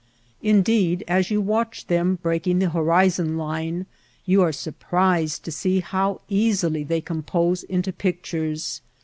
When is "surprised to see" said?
4.51-5.79